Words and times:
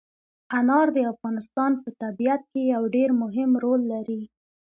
انار 0.57 0.87
د 0.95 0.97
افغانستان 1.13 1.71
په 1.81 1.89
طبیعت 2.01 2.41
کې 2.51 2.61
یو 2.73 2.83
ډېر 2.95 3.09
مهم 3.23 3.49
رول 3.63 3.81
لري. 3.93 4.21